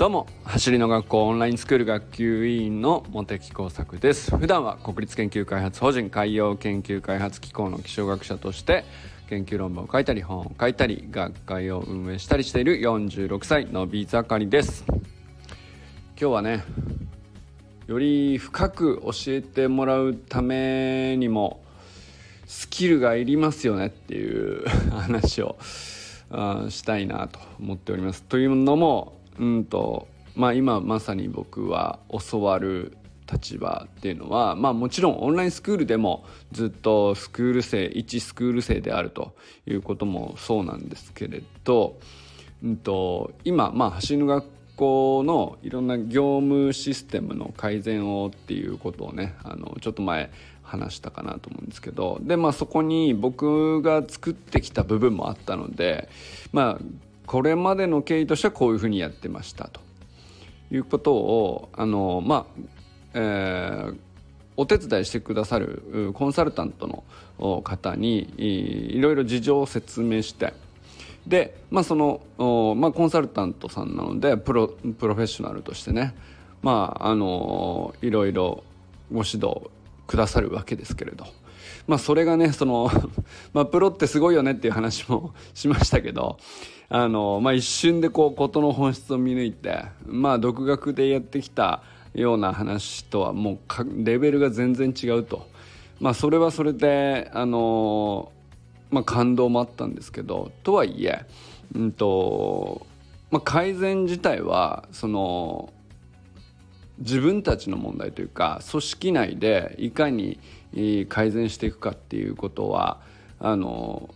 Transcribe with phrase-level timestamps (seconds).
[0.00, 8.86] どうも走りの学校オンラインスクール学級委員の茂木耕作です普段は国立研究開発法人海洋研究開発機構の気象学者として
[9.28, 15.00] 研究論文を書いたり本を書いたり学会を運営したりしている46歳のび盛りです今
[16.16, 16.64] 日はね
[17.86, 21.60] より深く教えてもらうためにも
[22.46, 25.58] スキルがいりますよねっていう話を
[26.70, 28.22] したいなと思っております。
[28.22, 31.98] というのもうんとまあ今まさに僕は
[32.30, 32.96] 教わる
[33.30, 39.34] 立場っていうのはまあもちろんオンラインスクールでもずっとスクール生一スクール生であると
[39.66, 41.98] いうこともそうなんですけれど、
[42.62, 50.30] うんと、今まあ走りの学校のいろんな業務システムの改善をっていうことをねあのちょっと前
[50.62, 56.08] 話したかなと思うんですけどでまあそこに僕が作ってきた部分もあったので
[56.52, 56.84] まあ
[57.30, 59.80] これまでの経緯としてはこういうふうにやってましたと
[60.72, 62.60] いうことをあのまあ
[63.14, 63.96] えー、
[64.56, 66.88] お手伝いしてくださるコンサルタント
[67.38, 70.54] の方にいろいろ事情を説明して
[71.24, 72.20] で、まあその
[72.76, 76.16] まあ、コンサルタントさんなのでプロプロフェッショナルとしてね、
[76.62, 78.64] まあ、あのいろいろ
[79.12, 79.70] ご指導
[80.08, 81.26] くださるわけですけれど。
[81.90, 82.88] まあそれがねその
[83.52, 86.38] まあプロってすごいよねっていう話も しましたけど
[86.88, 91.82] あのまあ一瞬でこう事の本質を見抜いてまあ独学でやってきた
[92.14, 93.58] ような話とはもう
[94.04, 95.48] レベルが全然違うと。
[95.98, 98.30] まあそれはそれであの
[98.90, 101.26] まあ感動もあったんですけどとはいえ
[101.74, 102.86] うんと
[103.32, 105.72] まあ改善自体はその
[107.00, 110.38] 自分たちの問題というか組織内でいかに
[111.08, 113.00] 改善していくかっていうことは
[113.38, 114.14] あの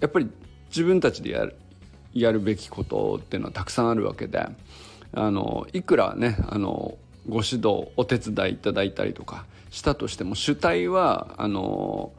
[0.00, 0.30] やっぱり
[0.68, 1.56] 自分たちでやる
[2.14, 4.44] やるべきことっていうのはたくさんあるわけで
[5.12, 6.96] あのいくらねあの
[7.28, 12.12] ご指導お手伝いいただいたりとかしたとしても主体はあの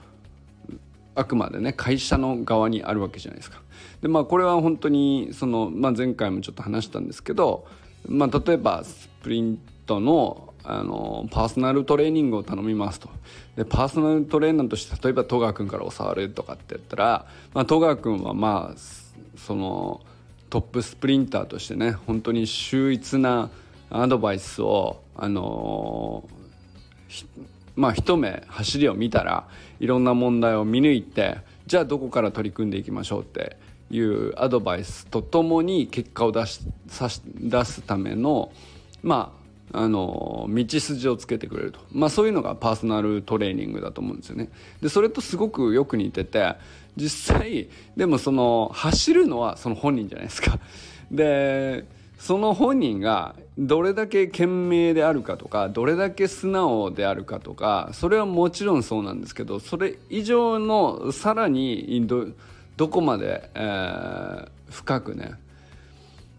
[1.16, 3.62] あくまでね会社の側にあるわけじゃないですか。
[4.02, 7.68] でまあこれは本当にその、まあ、前回もちょっと話したんですけど、
[8.08, 13.10] まあ、例えばスプリントのあのパーソナルトレーニングを頼みますと。
[13.56, 18.80] でパーソナルトレーナーとして例えば戸川君から教わるとかって言ったら、まあ、戸川君はまあ
[19.38, 20.02] その
[20.50, 23.50] トップスプリンターとしてね本当に秀逸な
[23.90, 26.30] アドバイスをあの
[27.76, 29.48] まあ一目走りを見たら
[29.80, 33.58] いろんな問題を見抜いてじゃあどこから取り組んでいきましょうって
[33.90, 38.52] いうアドバイスとともに結果を出し出すための
[39.04, 39.41] まあ
[39.74, 44.50] あの道筋をつけてくれると、まあ、そういうのがパーソナルトレーニングだと思うんですよね。
[44.82, 46.56] でそれとすごくよく似てて
[46.98, 50.60] 実際でもその走るのはその本人じゃないですか。
[51.10, 51.86] で
[52.18, 62.08] その本人がどれだけ賢明であるかとかどれだけ素直であるかとかそれはもちろんそうなんですけどそれ以上のさらに
[62.78, 65.34] どこまで、えー、深くね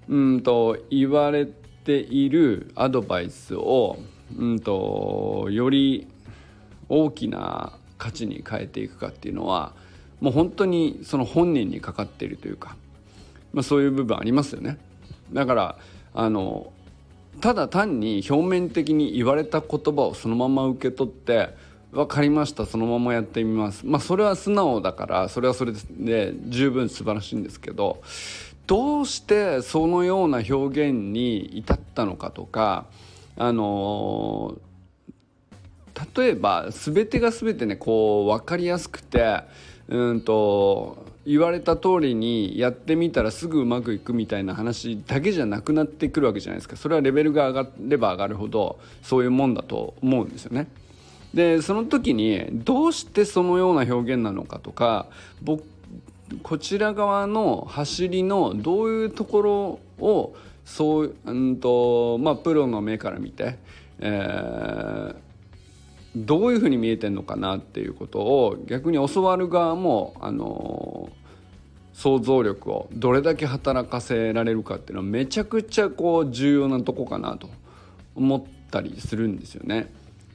[0.09, 3.99] うんと言われてているアドバイスを
[4.39, 6.07] うんとより
[6.89, 9.75] 大きな価値に変えていくかっていうのは
[10.21, 12.77] もう本当にその本人にかかっているというか、
[13.53, 14.79] まあ、そういう部分ありますよね。
[15.33, 15.79] だから
[16.15, 16.73] あの
[17.41, 21.55] ただ単に表面的に言われた言葉をそのまま受け取って
[21.91, 28.03] 分かりましたそのままやってみますまあそれは素直だからそれはそれで十分素晴らしいんですけど
[28.67, 32.87] どうしてそのような表現に至ったのかとか
[33.37, 34.59] あの
[36.17, 39.41] 例えば全てが全てねこう分かりやすくて
[39.89, 50.67] うんと言われた通りにやってみたらすぐうまくいくみたいな話だけじゃなくなってくるわけじゃないですかそれはレベルが上がれば上がるほどそういうもんだと思うんですよね。
[51.33, 55.07] でその時にどうしてそのような表現なのかとか
[55.41, 55.65] 僕
[56.43, 60.35] こちら側の走りのどういうところを
[60.65, 63.59] そう、うんとまあ、プロの目から見て、
[63.99, 65.15] えー、
[66.17, 71.11] どういうふうに見えてんのかなっていうことを逆に教わる側もあの
[71.95, 77.49] 想像力をどれだけ働かせられるかっていうのはめちゃくちゃこう重要なとこかなと
[78.15, 79.89] 思ったりするんですよね。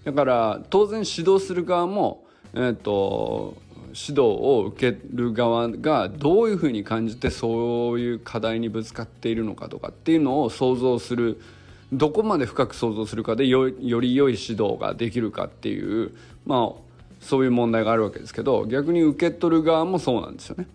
[0.03, 2.23] だから当然指導する側も、
[2.53, 11.41] えーと、指導を受ける側がどういうふうに感じてそういう課題にぶつかっているのかとかっていうのを想像する
[11.93, 16.11] どこまで深く想像するかでより良い指導ができるかっていう
[16.45, 16.81] まあ
[17.21, 20.67] そういう問題があるわけですけど逆に受け取る側もそうなんですよね。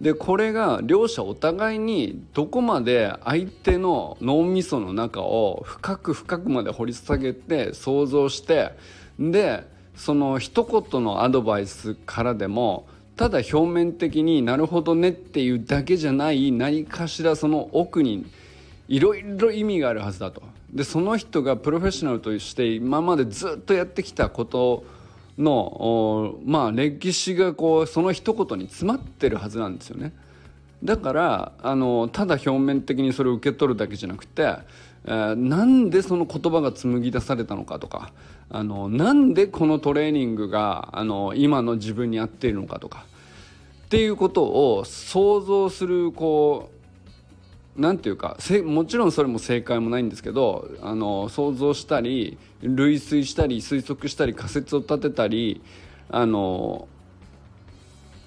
[0.00, 8.72] でこれが両者お互いにどこまで相手の脳みその中を深く深くまで掘り下げて想像して
[9.20, 9.64] で
[9.94, 12.86] その一言のアドバイスからでも
[13.16, 18.26] ただ表面的になるほどねっていうだけじゃない何かしらその奥に
[18.88, 20.42] いろいろ意味があるはずだと。
[20.72, 24.84] でその人がプロフェッショナルとして今までずっとやってきたこと
[25.36, 30.12] のまあ歴史がこうその一言に詰まってるはずなんですよね。
[30.82, 34.56] だからあのただ表面的にそれを受け取るだけじゃなくて、
[35.04, 38.12] えー、なんでその言葉が紡ぎ出されたのかとか
[38.54, 43.06] あのなんでこのトレーニングがあの今の自分に合っているのかとか
[43.86, 44.44] っていうこと
[44.76, 46.70] を想像するこ
[47.76, 55.62] うなんていうかもちろんそれも正解もないんですけどあの想像したり類推したり推測したり仮説を立てたり
[56.10, 56.86] あの、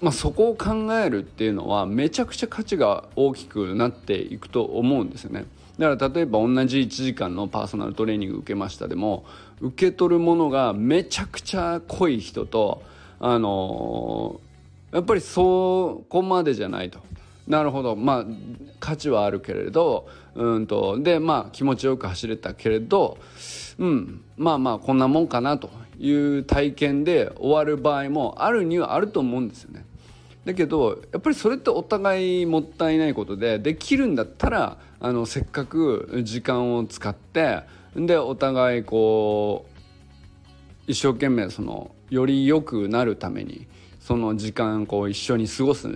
[0.00, 5.46] まあ、そこを考えるっていうのはめちゃくちゃ価値が大きくなっていくと思うんですよね。
[5.78, 9.26] だから例えば同じ1時間のパーソナルトレーニング受けましたでも
[9.60, 12.82] 受け取るものがめちゃくちゃ濃い人と
[13.18, 14.40] あの
[14.92, 17.00] やっぱりそこまでじゃないと。
[17.46, 18.26] なるほどまあ
[18.80, 23.18] 価値はあるけれどうんとでまあ気持ちよく走れたけれど
[23.78, 29.84] うんまあまあこんなもんかなという体験で終わる場合もあるにはあると思うんですよね。
[30.44, 37.62] だけどやっぱりそれってお互いもったいないことでできるんだったらあのせっかく時間を使って
[38.04, 39.64] でお互いこ
[40.86, 43.66] う一生懸命そのより良くなるために
[44.00, 45.88] その時間こう一緒に過ごす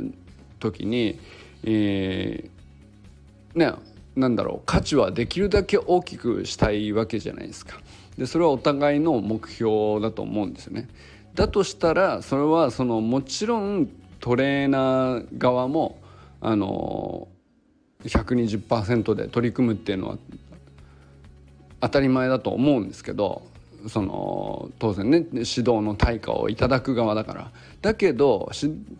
[0.58, 1.20] 時に、
[1.62, 3.74] えー、ね
[4.16, 7.78] なんだろう価値はできるだけ大きくしたいわけじゃないですか。
[8.18, 10.88] でそれはお互いの目標だと思うんですよね。
[11.34, 13.88] だとしたらそれはそのもちろん
[14.18, 15.98] トレーナー側も
[16.40, 17.28] あの
[18.04, 20.18] 120%で取り組むっていうのは
[21.80, 23.46] 当たり前だと思うんですけど
[23.88, 27.50] その当然ね指導の対価をいただく側だから。
[27.80, 28.50] だけど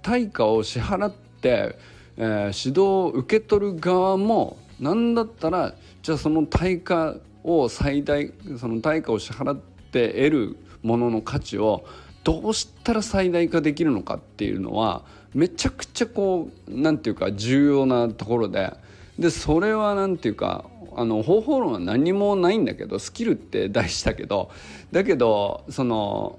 [0.02, 1.76] 対価を支払って、
[2.16, 11.84] えー、指導を受け取る側も何だったらじゃあその対価を最大その対価を支払って得るものの価値を
[12.24, 15.02] どうしたら最大化できるのかっていうのは
[15.34, 18.72] めちゃくちゃこう何て言うか重要なところで
[19.20, 20.64] でそれは何て言うか
[20.96, 24.50] あの方法論は何もないんだけどスキルって大事だけど
[24.90, 26.38] だけどその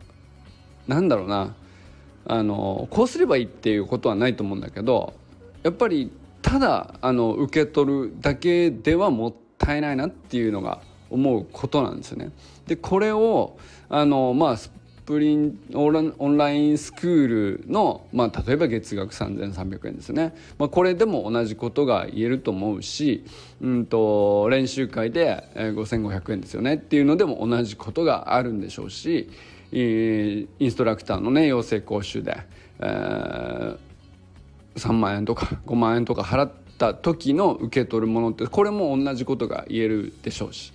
[0.88, 1.56] なんだろうな
[2.26, 5.14] あのこうすればいいっていうことはないと思うんだけど
[5.64, 6.12] やっぱり
[6.42, 10.82] ただあの受け取るだけではもったいないなっていうのが
[11.12, 12.32] 思うことなんですよね。
[12.66, 13.58] でこれを
[13.90, 14.58] あのまあ
[15.12, 23.26] プリンオンラインスクールの、まあ、例えば月額3300円ですね、まあ、これでも同じことが言えると思うし、
[23.60, 29.30] うんと、練習会で5500円ですよねっていうのでも同じことがあるんでしょうし
[29.74, 32.38] インストラクターのね養成講習で、
[32.80, 33.78] えー、
[34.78, 40.72] 3万円とか5万円とか払った時の受け取るものってこれも同じことが言えるでしょうし。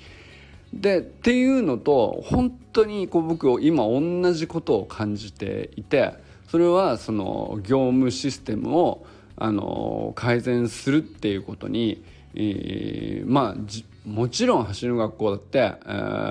[0.73, 6.15] でっていうのと本当にこう僕今同じことを感じていて
[6.49, 9.07] それはその業務システムを
[9.37, 12.03] あの改善するっていうことに、
[12.35, 15.89] えー、まあもちろん走る学校だって、え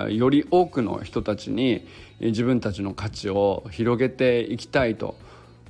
[0.08, 1.86] ー、より多くの人たちに
[2.20, 5.16] 自分たちの価値を広げていきたいと。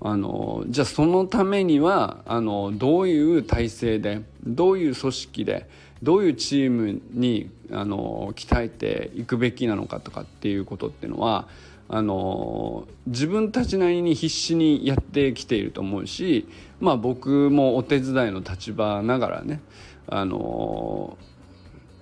[0.01, 5.67] あのじゃあそのためにはあのどういう体制でどういう組織で
[6.03, 11.49] どういうチームにあの鍛えていくべきなのかとかっていうことっていうのは
[11.89, 16.49] あの自分たちなりに必死にやってきていると思うし、
[16.81, 19.61] まあ、僕もお手伝いの立場ながらね
[20.09, 21.17] あの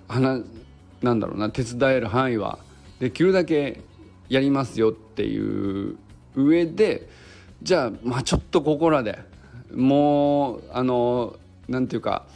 [0.08, 2.58] なんだろうな手伝える範囲は
[2.98, 3.82] できるだけ
[4.28, 5.96] やりますよっていう
[6.34, 7.08] 上で
[7.62, 9.18] じゃあまあちょっとここらで
[9.72, 11.36] もうあの
[11.68, 12.26] なんていうか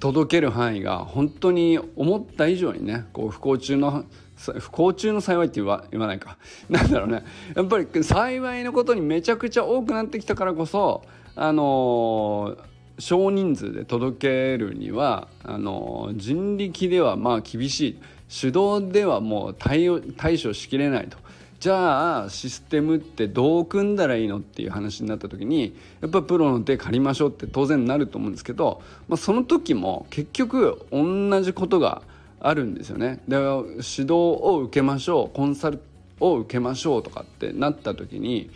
[0.00, 4.04] 届ける範囲が本当に思った以上にねこう不幸中の
[4.36, 6.38] 不幸中の幸いって言わないか。
[6.70, 7.22] なんだろうね。
[7.54, 11.02] やっぱり幸いのことにめちゃくちゃ多くなってきたからこそ
[11.36, 12.56] あの
[12.98, 17.98] 少人数で届けるにはあの人力ではまあ厳しい。
[18.30, 21.18] 手動ではもう対応対処しきれないと。
[21.60, 32.00] じゃあシステムってどう組んだらいいのっていう話になった時にやっぱプロの手借りましょうって当然なると思うんですけど、まあ、その時も結局同じことが
[32.40, 33.20] あるんですよね。
[33.28, 35.82] で指導を受けましょうコンサル
[36.18, 38.48] を受けましょうとかってなった時に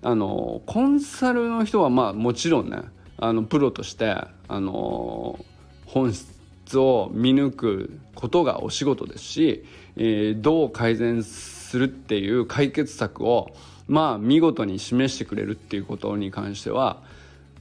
[0.00, 2.78] あのコンサルの人はまあもちろんね
[3.18, 5.38] あのプロとしてあの
[5.84, 13.50] 本質を見抜くことがお仕事ですし、えー、どう改善するするっていう解決策を
[13.86, 17.02] まあ見事に示してくれるっていうことに関しては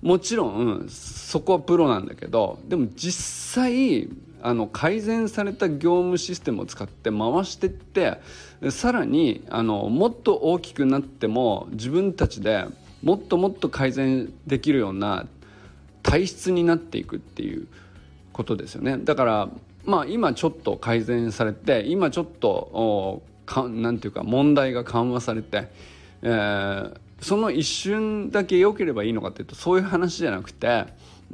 [0.01, 4.07] もちろんそこはプロなんだけどでも実際
[4.41, 8.19] あの改善された業務システムを使って回してって
[8.69, 12.65] さらにあのもっと大きくなっても自分たちで
[13.03, 15.27] もっともっと改善できるような
[16.03, 17.67] 体質になっていくっていう
[18.31, 18.97] ことですよね。
[18.97, 19.49] だから
[19.85, 25.69] まあ今ちょっと改善されて今ちょっとかなんていうか問題が緩和されて、
[26.21, 30.85] えー、その一瞬だけ良ければいいのかっていうとそういう話じゃなくて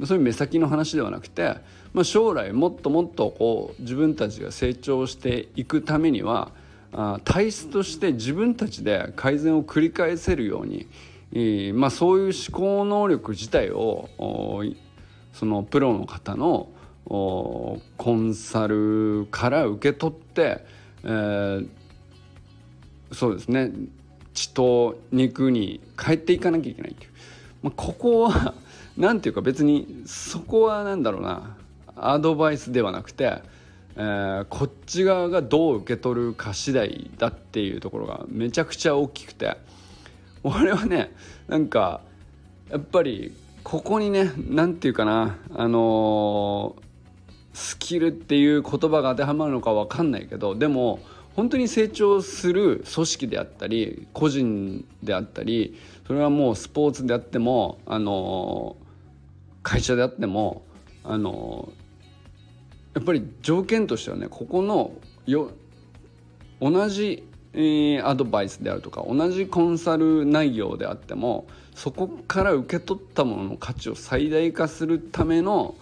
[0.04, 1.56] そういう目先の話ではなくて、
[1.92, 6.52] まあ、将来もっともっとこう自分たちが成長していくためには
[6.92, 10.86] あ体質として自分たちで改善を繰り返せるように、
[11.32, 14.08] えー、まあ、そういう思考能力自体を
[15.32, 16.68] そのプロの方の
[17.04, 20.64] コンサルから受け取って、
[21.02, 21.68] えー、
[23.14, 23.72] そうですね。
[24.34, 27.10] 血と肉に変えていかなきゃいけないっていう、
[27.62, 28.54] まあ、ここは
[28.98, 31.56] 何ていうか別にそこは何だろうな。
[31.96, 33.40] アドバイスではなくて、
[33.96, 39.56] えー、こっち側がどう受け取るか次第だっていうところがめちゃくちゃ大きくて。
[40.44, 41.10] 俺はね
[41.48, 42.02] なんか
[42.70, 46.82] やっぱりここにね何て言うかなあのー、
[47.54, 51.00] スキルっていう言葉が当てはまるのか分かんないけどでも
[51.34, 58.76] 本当に成長する組織であったり個人であったりそれはもうスポーツであってもあの
[59.62, 60.62] 会社であっても
[61.02, 61.70] あの
[62.94, 64.92] やっぱり条件としてはねここの
[65.26, 65.50] よ
[66.60, 75.74] 同じ、えー、アドバイスであるとか同じコンサル内容であってもそこから受け取ったものの価値を最大化するための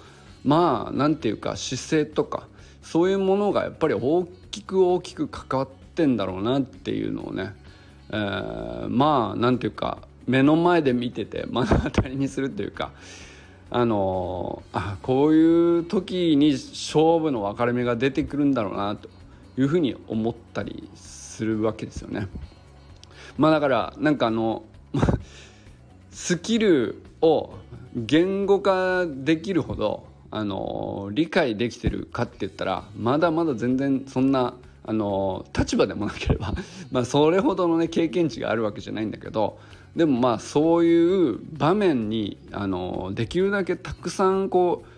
[0.44, 2.48] まあ何て言うか姿勢とか
[2.82, 7.54] そういうものがやっぱり大きく大きく関わってんだろうなっていうのをね、
[8.10, 12.92] えー、まあ何て言うか目の前で見てて目の当たりにするというか
[13.70, 19.08] あのあこういう時に勝負の分かれ目が出てくるんだろうなと
[19.56, 22.28] いうふうに思ったりするわけですよね。
[23.38, 24.64] まあだからなんかあの
[26.10, 27.54] スキルを
[27.96, 36.54] 言語化できるほどあの理解できてるかって言ったらまだまだ全然そんなあの立場でもなければ
[36.90, 39.58] まあそれほどのね経験値があるわけじゃないんだけど
[39.94, 44.88] でもまあそういう場面にあのできるだけたくさんこう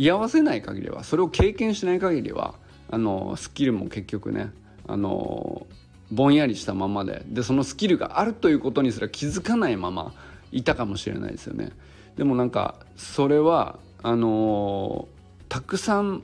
[0.00, 2.54] 居合わせない限りはそれを経験しない限りは
[2.88, 4.52] あのスキルも結局ね
[4.86, 5.66] あの
[6.12, 10.14] ぼんやりしたままででそのスキルがあるということにすら気づかないまま
[10.52, 11.72] いたかもしれないですよね。
[12.16, 15.08] でもなんかそれはあの
[15.48, 16.22] たくさん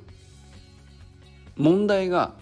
[1.56, 2.34] 問題が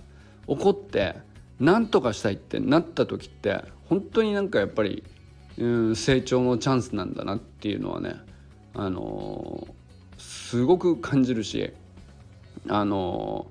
[0.47, 1.17] 起こって
[1.61, 5.05] 何とかしたいってなった時って本当になんかやっぱり、
[5.59, 8.17] うん、成長のチャンスなんだなっていうのはね
[8.75, 9.67] あの
[10.19, 11.73] すごく感じるし
[12.69, 13.47] あの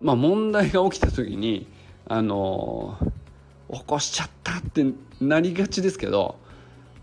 [0.00, 1.66] まあ問題が起きた時に
[2.06, 2.96] あの
[3.70, 4.86] 起こしちゃったって
[5.20, 6.38] なりがちですけど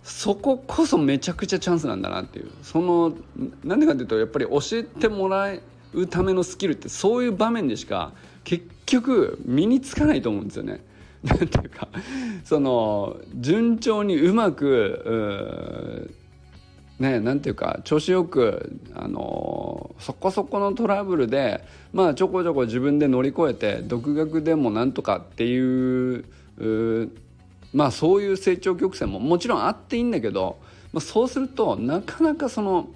[0.05, 3.15] そここそめちゃくちゃチャンスなんだなっていうその
[3.63, 5.51] なんでかっていうとやっぱり教えてもら
[5.93, 10.85] うためのスキルってそういう場面でしか結局身につかないと思うんですよね。
[11.25, 11.88] なんていうか
[12.43, 16.12] その順調にうまく
[17.00, 26.25] ねなんていうか調子よくあのそこそこのトラブルでまあちょこちょこ自分で乗り越えて独学でもなんとかっていう
[27.74, 30.57] まあそういう成長曲線ももちろんあっていいんだけど、
[30.93, 32.89] まあ、そうするとなかなかその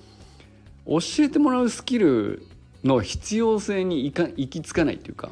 [0.86, 2.46] 教えてもらうスキル
[2.84, 5.30] の必要性にいか行き着かないっていうか。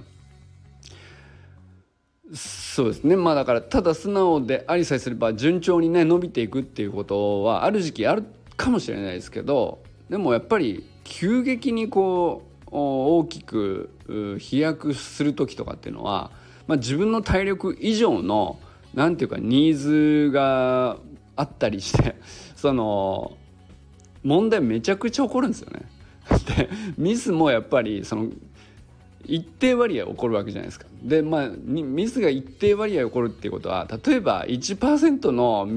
[2.34, 3.16] そうですね。
[3.16, 8.26] まあだからただ素直でありさえすれば順調にね伸びていくっていうことはある時期ある
[8.58, 9.80] かもしれないですけど
[10.10, 13.90] でもやっぱり急激にこう大きく
[14.40, 16.32] 飛躍する時とかっていうのは、
[16.68, 18.60] まあ、自分の体力以上の
[18.98, 19.78] 何て言うかニー
[20.28, 20.98] ズが
[21.36, 22.16] あったりして
[22.58, 23.38] その
[24.24, 25.84] 問題めちゃくちゃ起こるんですよね。
[26.58, 28.28] でミスもやっぱりその
[29.24, 30.88] 一定割合起こるわけじゃないですか。
[31.04, 35.70] でまあミスが一定割合起こるっていうことは例えば1%の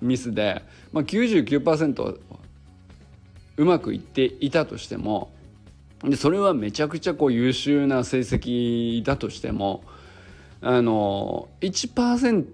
[0.00, 2.18] ミスで、まあ、99%
[3.58, 5.30] うまくいっていたとしても
[6.02, 9.82] でそれはめちゃくちゃこう優秀な成績だとしても
[10.60, 12.44] あの1%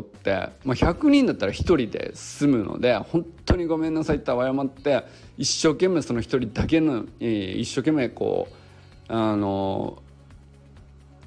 [0.00, 5.04] って、まあ、100人だったら1人で済むので本当にごめんなさいって謝って
[5.38, 10.02] 一生懸命その1人だけの、一生懸命こうあの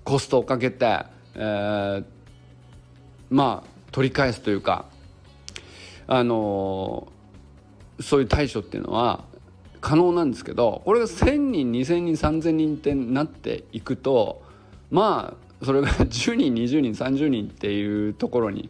[0.03, 2.03] コストをかけて、えー、
[3.29, 4.85] まあ取り返すというか
[6.07, 7.07] あの
[7.99, 9.23] そういう対処っていうのは
[9.79, 14.43] 可能なんですけどこれが1,000人2,000人3,000人ってなっていくと
[14.91, 18.69] まあそれが 10人20人30人っていうところに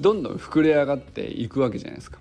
[0.00, 2.18] どんどん膨れ上がっていくわけじゃないですか。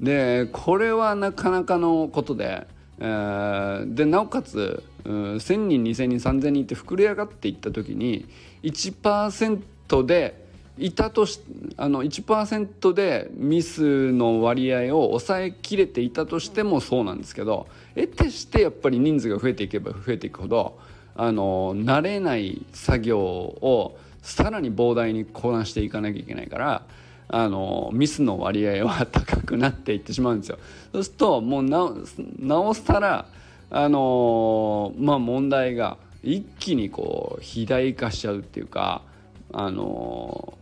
[0.00, 2.66] でこれはなかなかのことで、
[2.98, 8.26] えー、でなおかつ、1,000人2,000人3,000人って膨れ上がっていった時に
[8.62, 10.46] 1%で
[10.78, 11.40] いたとし
[11.76, 20.78] あの1%でミスの割合を抑えきれていたとしてもそうなんですけど得てしてやっぱり人数が増えていけば増えていくほど
[21.16, 26.82] あの慣れない作業をさらに膨大にこなしていかなきゃいけないから
[27.28, 30.58] あのミスの割合は高くなっていってしまうんですよ。
[30.92, 31.90] そうするともうな
[32.38, 33.26] なおさら
[33.70, 39.02] あのまあ問題が一気にこう肥大化しちゃうっていうか
[39.52, 40.56] あの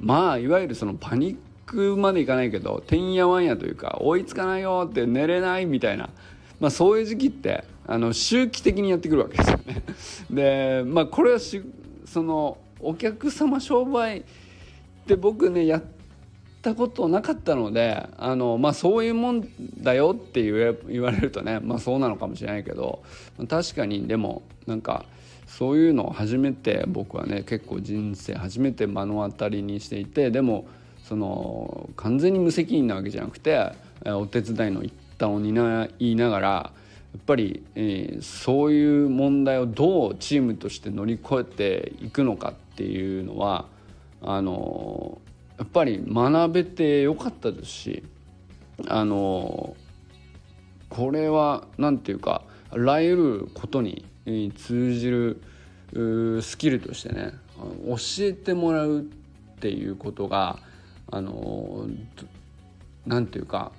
[0.00, 1.36] まあいわゆるそのパニッ
[1.66, 6.10] クまでいかないけどてんやわんやというか追いつかないよって寝れないみたいな、
[6.60, 9.82] まあ、そういう時期ってあの周期的にやってくるわけですよね。
[10.30, 11.62] でまあこれはし
[12.06, 14.22] そのお客様商売っ
[15.06, 15.82] て僕ねやっ
[16.62, 19.48] たことなかったのであの、まあ、そういうもん
[19.82, 23.02] だよって言われるとね、まあ、そうなのかもしれないけど
[23.48, 25.04] 確かにでもなんか
[25.46, 30.66] そういうのを初めて僕はね結構人生初めて目の当たりにしていてでも
[31.04, 33.72] その完全に無責任なわけじゃなくて
[34.06, 36.70] お手伝いの一端を担いながら
[37.14, 43.66] やっぱり、えー、そういう問題をどうチームとして乗り越えていくのかっていうのは
[44.20, 45.20] あの
[45.56, 48.02] やっぱり学べてよかったですし
[48.88, 49.76] あの
[50.88, 54.04] これは何て言うかあらゆることに
[54.56, 55.40] 通じる
[56.42, 57.32] スキルとしてね
[57.86, 59.02] 教えてもらうっ
[59.60, 60.58] ていうことが
[61.12, 61.86] あの
[63.06, 63.70] 何て言うか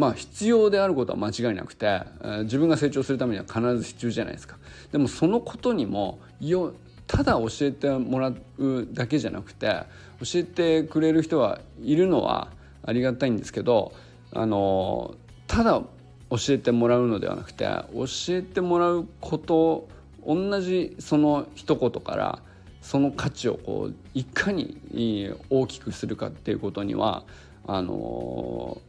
[0.00, 2.00] まあ必要であることは間違いなくて
[2.44, 4.56] 自分が成長するためには必ず必要じゃないですか。
[4.92, 6.72] でもそのことにもよ
[7.06, 9.82] ただ教えてもらうだけじゃなくて
[10.24, 12.48] 教えてくれる人はいるのは
[12.82, 13.92] ありがたいんですけど
[14.32, 15.82] あのただ
[16.30, 19.86] 教えてもらうのではなくて教えてもらうこと
[20.26, 22.38] 同じその一言から
[22.80, 27.24] その価値をこういかに大きくするかっていうことには
[27.66, 28.80] あの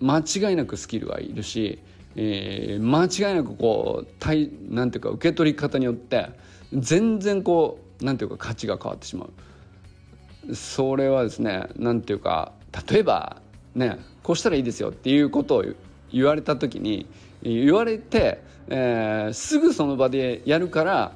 [0.00, 1.78] 間違いなくスキルがいるし、
[2.16, 6.30] えー、間違いなくこうたいなんていうか受け取り方によって
[6.72, 10.54] 全然こうなんていうか価値が変わってしまう。
[10.54, 12.52] それはですねなんていうか
[12.88, 13.38] 例えば
[13.74, 15.64] ねこうしたらいいですよっていうことを
[16.12, 17.06] 言われた時に
[17.42, 21.12] 言われて、えー、すぐその場でやるから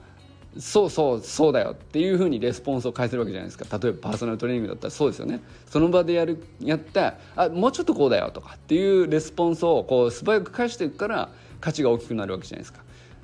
[0.59, 3.79] そうそうそうだよっていうふうにレスポンスを返せるわけじゃないですか。
[3.79, 5.41] 例えばパーソナルトレーニングだったらそうですよね。
[5.71, 11.29] その場でやるやってあもうちょっとこうだよとかっていうレスポンスをこう素早く返していくから
[11.61, 12.81] 価値が大きくなるわけじゃないですか。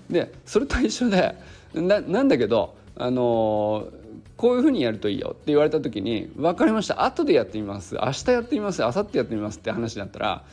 [0.08, 1.34] でそれと一緒で
[1.74, 7.04] ななんだけどあのーこういうふうにやるといいよって言われた時に「分かりました。
[7.04, 7.94] 後でやってみます。
[7.94, 8.82] 明日やってみます。
[8.82, 10.44] 明後日やってみます」って話だったら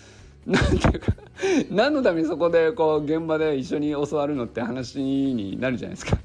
[0.46, 1.14] なんていうか
[1.72, 6.18] 何のためにそこでこう現場で一緒に教わるのって話になるじゃないですか。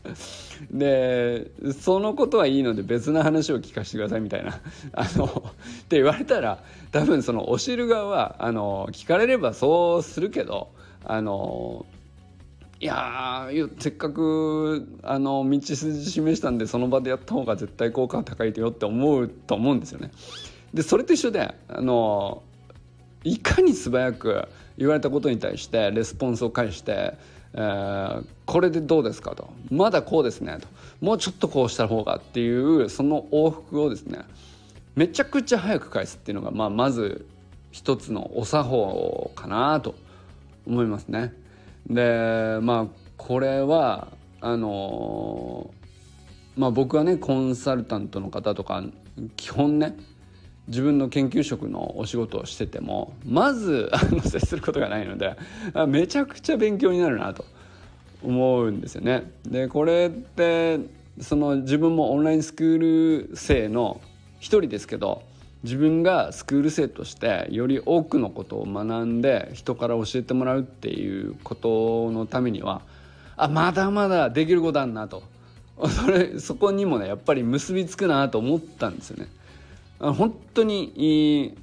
[0.70, 4.60] でそのことはいいので別の話を聞かせてくださいみたいな
[4.92, 5.52] あのっ
[5.84, 6.58] て言われたら
[6.90, 10.68] 多分その教える側はあの聞かれればそうするけど
[11.04, 11.86] あの
[12.80, 20.10] いやせっかくあの道筋示したんでその場でやった方が絶対効果が高いよって思うと思うんですよね。
[20.74, 22.42] でそれと一緒であの
[23.24, 27.14] いかに素早く言われたことに対してレスポンスを返して
[27.54, 29.48] えー、これでどうですかと。
[29.70, 30.68] まだこうですねと。
[31.00, 34.18] もうちょっとこうした方がっていうその往復をですね
[34.94, 37.26] めちゃくちゃ早く返すっていうのが、まあ、まず
[37.70, 39.94] 一つのお作法かなと。
[40.68, 41.32] 思いますね。
[41.88, 44.08] でまあこれは
[44.40, 48.84] あのー、まあ僕はねコンサルタントの方とか
[49.36, 49.96] 基本ね
[50.68, 55.36] 自分の研究職のお仕事をしててもまず あの接することがないので
[55.88, 57.44] めちゃくちゃ勉強になるなと
[58.22, 59.30] 思うんですよね。
[59.46, 60.80] でこれって
[61.20, 64.00] その自分もオンラインスクール生の
[64.40, 65.22] 一人ですけど
[65.64, 72.82] 自分がスクール生としてより多くのことを学んで人から教えてもらうっていうことのためには
[73.36, 75.22] あまだまだできることあんなと
[75.88, 79.28] それそこにもねやっぱり結びつくなと思ったんですよね。
[79.98, 81.56] 本当に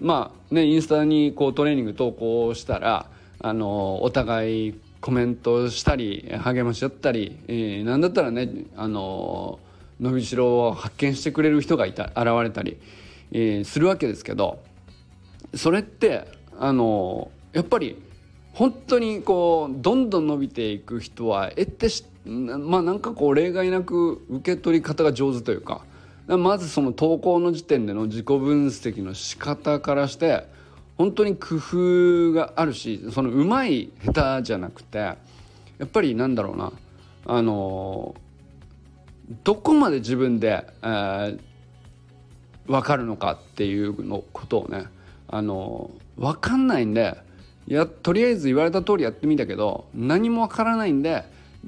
[0.00, 3.06] まあねインスタにこうトレーニング投稿したら
[3.38, 9.58] あのお互いコメントしたり励まし合ったり、えー、なんだったらねあの
[10.00, 12.78] 伸びしろを発見してくれる人がいた現れたり、
[13.32, 14.62] えー、するわけですけど
[15.54, 16.26] それって
[16.58, 18.00] あのやっぱり
[18.52, 25.82] 本当にこうどんどん伸びていく人は得てしまあなんかこう例外なく受け取り方が上手というか
[26.36, 30.46] まずその投稿の時点での自己分析の仕方からして
[30.96, 35.16] 本当に工夫があるしそのうまい下手じゃなくてや
[35.84, 36.72] っぱりなんだろうな
[37.26, 38.14] あの
[39.44, 41.40] どこまで自分で、えー、
[42.66, 44.84] 分かるのかっていうのことをね
[45.28, 47.16] あの分かんないんで
[47.66, 51.24] いやとりあえず言われた通りやってみたけど何も分からないんで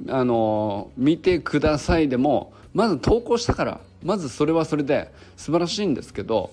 [0.09, 3.81] あの見てくださいでもまず投稿したから。
[4.05, 6.53] まずそれはそれで素晴らしいんですけど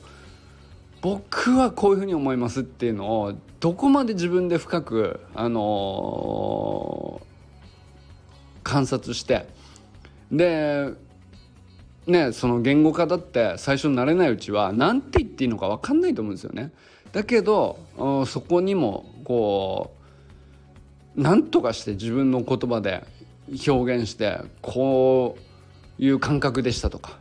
[1.01, 9.47] 僕はこういうふうに思いますっていうのをどこまで自分で深く、あのー、観察して
[10.31, 10.93] で
[12.05, 16.71] ねその言語化だって最初慣れないうちは何て言っていいのか分かんないと思うんですよね。
[17.12, 17.79] だけど
[18.27, 19.95] そこにもこ
[21.17, 23.03] う何とかして自分の言葉で
[23.67, 25.38] 表現してこ
[25.99, 27.17] ういう感覚でしたとか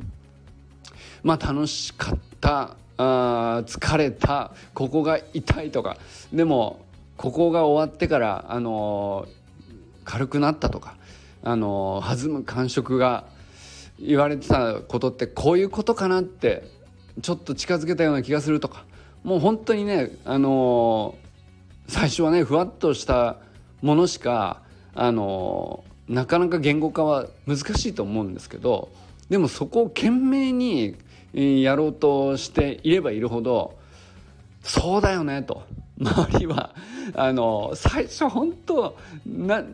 [1.23, 5.97] まあ楽しかったあ疲れたここが痛いとか。
[6.33, 6.81] でも
[7.17, 9.27] ここが終わってからあの、
[10.05, 10.97] 軽くなったとか。
[11.45, 13.25] あの、弾む感触が
[13.99, 16.69] 言われてたことってこういうことかなって
[17.23, 18.85] ちょっと近づけたような気がするとか。
[19.25, 21.17] もう本当にねあの、
[21.89, 23.39] 最初はねふわっとした
[23.81, 24.63] ものしか
[24.95, 28.91] あのなかなか言語化は難しいと思うんですけど
[29.31, 30.97] でもそこを懸命に
[31.33, 33.77] やろうとしていればいるほど
[34.63, 35.63] そうだよねと。
[36.01, 36.75] 周りは
[37.15, 39.65] あの最初本当な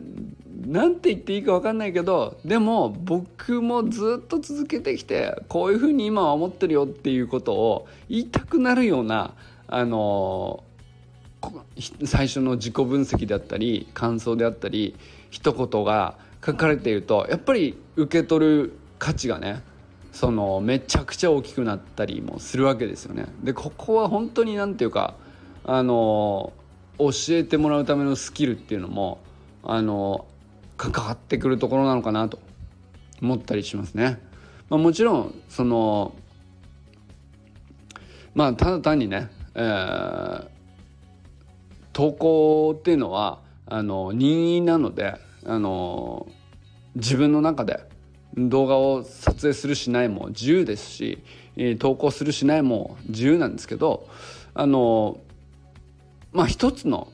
[0.65, 9.35] なんて言っていいか分かんないけどでも僕もずっと続けてきてこういうふうに今は思ってるよっていうことを言いたくなるような
[9.67, 10.63] あの
[12.05, 14.95] 最初の自己分析であったり感想であったり
[15.29, 19.61] 一言が書かれているとやっぱり受け取る価値がね
[20.15, 23.25] そのめちゃくちゃ大きくなったりもするわけですよね。
[23.43, 25.13] でここは本当に何て言うか
[25.65, 26.53] あの
[26.97, 29.19] 教えてもらうためのスキルっていうのも
[29.61, 30.25] あの
[30.77, 32.39] 関わってくるところなのかなと
[33.21, 34.21] 思ったりしますね。
[34.69, 36.15] まあ、もちろんその
[38.35, 40.47] まあただ単にね、えー、
[41.91, 46.25] 投稿っていうのはあの任意なのであの
[46.95, 47.83] 自分の中で
[48.37, 51.19] 動画を撮影するしないも自由ですし
[51.79, 54.07] 投稿するしないも自由なんですけど
[54.53, 55.19] あの
[56.33, 57.07] まあ一つの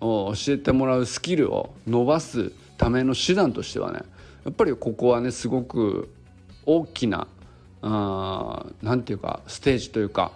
[0.00, 4.00] 教えてもらうスキルを伸ばすための手段としてはね
[4.44, 6.14] やっぱりここはねすごく
[6.64, 7.26] 大きな
[7.82, 10.32] 何て言うかステージというか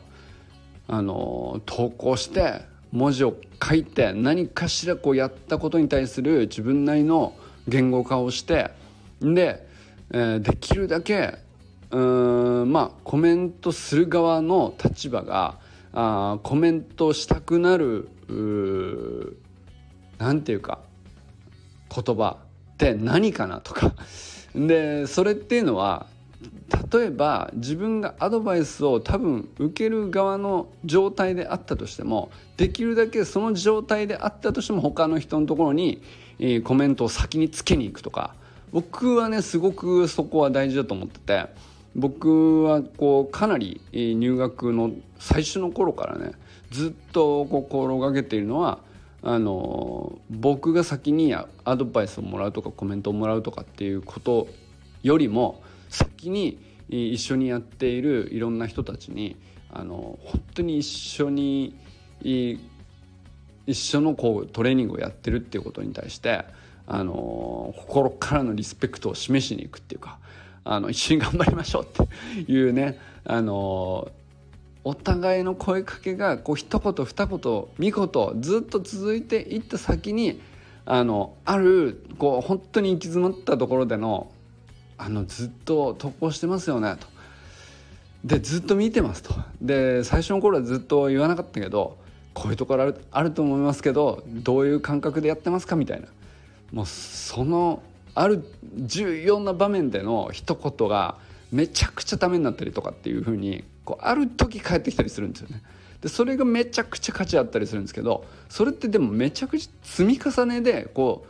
[0.88, 7.34] あの投稿して文字を書いて何かしらこうやったことに対する自分なりの
[7.68, 8.70] 言語化をして
[9.20, 9.66] で、
[10.12, 11.38] え、できるだけ
[11.90, 15.58] うーんまあコメントする側の立場が
[15.92, 18.08] あコメントしたくなる
[20.18, 20.78] 何て言うか
[21.94, 22.38] 言葉
[22.72, 23.94] って何かなとか。
[24.54, 26.06] でそれっていうのは
[26.92, 36.02] 例えば自分がアドバイスを多分受ける側の状態であったとしてもできるだけその状態であったとしても他の人のところに、
[36.64, 38.34] コメントを先につけに行くとか
[38.72, 41.46] 僕はねすごくそこは大事だと思ってて
[41.94, 46.32] 僕はこうかなり入学の最初の頃からね
[46.70, 48.78] ずっと心がけているのは
[49.22, 54.48] あの僕が先にアドバイスをもらうとかコメントをもらうとかっていうこと
[55.02, 56.58] よりも先に
[56.88, 59.36] 一緒にやっているいろんな人たちに
[59.70, 61.76] あの本当に一緒に
[62.22, 62.58] 一
[63.74, 66.44] 緒のこうトレーニングをやってるっていうことに対して
[66.86, 70.18] あの心からのリスペクトを示しに行くっていうか
[70.64, 71.86] あの一緒に頑張りましょうっ
[72.44, 74.10] ていうねあの
[74.84, 77.38] お互いの声かけがこう一言二言
[77.78, 80.40] 三言ずっと続いていった先に
[80.84, 84.30] あのあるこう本当に行き詰まったところでの
[84.98, 87.06] あのずっと投稿してますよねと。
[88.24, 89.34] でずっと見てますと。
[89.60, 91.96] で最初の頃はずっと言わなかったけど
[92.34, 96.08] こういうところあるあると思いますけどどういう感覚でやってますかみたいな
[96.72, 97.82] もうその
[98.14, 98.44] ある
[98.76, 101.16] 重要な場面での一言が
[101.50, 105.62] めちゃくちゃダメになったりとかっていう風にこうある時返ってきたりするんですよね。
[106.00, 111.26] でそれがめちゃくちゃ価値あったりするんですけどそれってでもめちゃくちゃ積み重ねでこ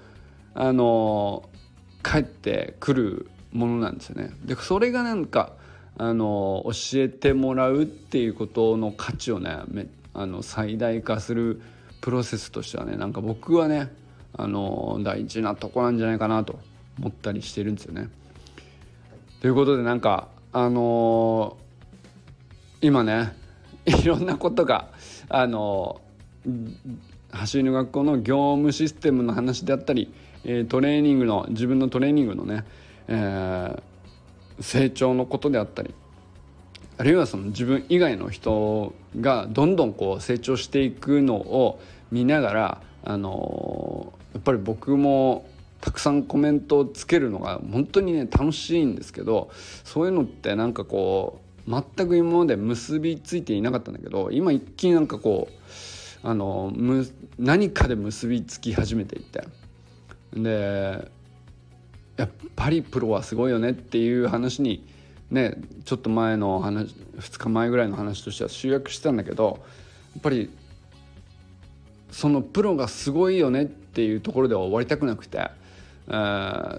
[0.55, 1.49] うあの
[2.03, 4.31] 返ってくるものなんですよね。
[4.45, 5.53] でそれがなんか
[5.99, 9.59] あの教えてもらうっていうことの価値をね
[10.15, 11.61] あの最大化する
[12.01, 13.93] プロセスとしてはねなんか僕はね
[14.37, 16.59] あの大事なとこなんじゃないかなと
[16.99, 18.09] 思ったりしてるんですよね。
[19.41, 23.35] ということでなんかあのー、今ね
[23.87, 24.89] いろんなことが
[25.29, 26.01] あの、
[27.31, 30.13] 走りの学校の業務システムの話であったり、
[30.69, 32.65] トレーニングの自分のトレーニングのね、
[33.09, 33.83] えー、
[34.63, 35.95] 成長のことであったり
[36.99, 45.47] あるいはその自分以外の人がどんどんこう成長していくのを見ながらあのやっぱり僕も
[45.81, 49.51] たくさんコメントをつけるのが本当にね楽しいんですけど
[49.85, 56.73] そういうのってなんかこう全く今まで結びついていなかったんだけど今一気になんかこうあの
[57.39, 59.45] 何かで結びつき始めていて。
[60.35, 61.11] で
[62.17, 64.87] やっぱりプロはすごいよねっていう話に
[65.31, 69.61] ねちょっと前の話2日前ぐらいの話としては集約してたんだけど
[70.15, 70.51] やっぱり
[72.11, 75.51] そのプロがすごいよねってていうところでは終わりたくなくて、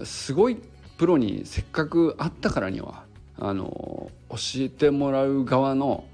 [0.04, 0.58] すごい
[0.96, 3.04] プロにせっかく会ったからには
[3.38, 6.04] あの教えてもらう側の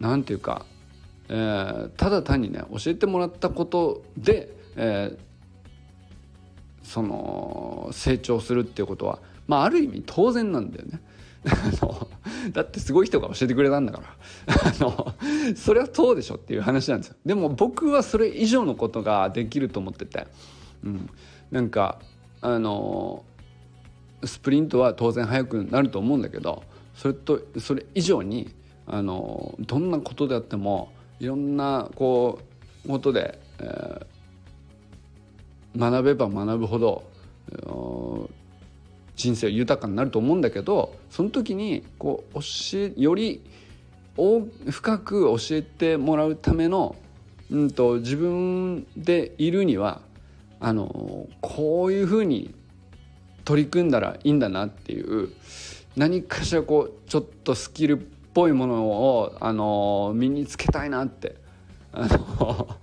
[0.00, 0.64] 何て言うか、
[1.28, 5.18] えー、ただ単にね教えてもらったことで、えー、
[6.82, 11.00] その成長するっていうことはまあある意味当然なんだよね。
[11.46, 12.08] あの
[12.52, 14.54] だってすごい人が教えてくれたんだから。
[14.54, 15.14] あの
[15.56, 17.16] それはそうでしょっていう話なんですよ。
[17.24, 20.26] でも僕はそれ以上のことができると思ってて、
[20.84, 21.10] うん、
[21.50, 22.00] なんか
[22.40, 23.24] あの
[24.24, 28.54] スプリントは当然速くなると思うんだけどそれとそれ以上に
[28.86, 32.40] あのどんなことであってもいろんなこ
[32.84, 37.04] うことで、えー、学べば学ぶほど
[39.18, 42.40] 人生豊かになると思うんだけどその時にこう教
[42.74, 43.42] えより
[44.70, 46.96] 深く教えてもらうための、
[47.50, 50.00] うんと、自分でいるには
[50.60, 52.54] あのこういうふうに
[53.44, 55.30] 取り組んだらいいんだなっていう
[55.96, 58.04] 何かしらこうちょっとスキルっ
[58.34, 61.34] ぽいものをあの身につけたいなって
[61.92, 62.76] あの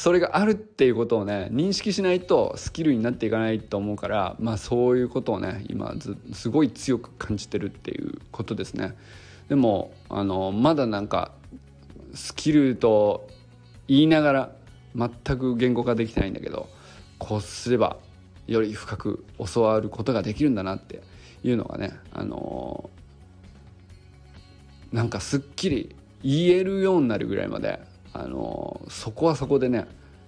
[0.00, 5.94] それがあるっていうことをね認識しないとスキルになっていかないと思うからまあそういうことをね今
[6.32, 8.96] すごい強く感じてるっていうことですね。
[9.50, 11.32] でもあのまだなんか
[12.14, 13.28] スキルと
[13.88, 14.52] 言いながら
[14.96, 16.70] 全く言語化できてないんだけど
[17.18, 17.98] こうすれば
[18.46, 21.02] より深く教わることができるんだなって
[21.44, 22.88] いうのがねあの
[24.94, 29.86] なんかすっきり言えるようになるぐらいまであのそこはそこでね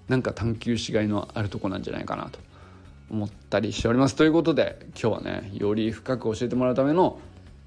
[0.08, 2.38] なんか探求しがいのあるとこなんじゃないかなと
[3.10, 4.14] 思ったりしております。
[4.14, 7.18] ということで今日はねより深く教えてもらうための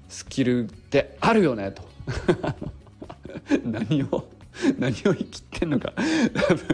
[0.08, 1.82] スキルってあるよねと。
[3.64, 4.28] 何を
[4.78, 5.92] 何を生きてんのか
[6.34, 6.66] 多分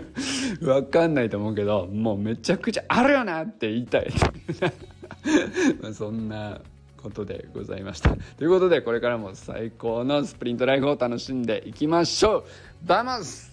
[0.61, 4.12] 分かんないと思うけどもうめちゃくちゃあるよなって言いたい。
[5.92, 6.61] そんな
[7.02, 8.11] ことでございました。
[8.38, 12.44] ということでこれからも最高のスプリントライフを楽しんでいきましょう。
[12.85, 13.52] バマス